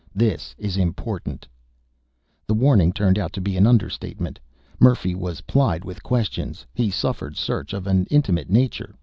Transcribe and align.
This 0.15 0.55
is 0.57 0.77
important!" 0.77 1.47
The 2.47 2.55
warning 2.55 2.91
turned 2.91 3.19
out 3.19 3.31
to 3.33 3.39
be 3.39 3.55
an 3.55 3.67
understatement. 3.67 4.39
Murphy 4.79 5.13
was 5.13 5.41
plied 5.41 5.85
with 5.85 6.01
questions. 6.01 6.65
He 6.73 6.89
suffered 6.89 7.37
search 7.37 7.71
of 7.71 7.85
an 7.85 8.07
intimate 8.09 8.49
nature. 8.49 8.95